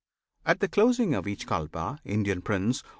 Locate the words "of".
1.13-1.27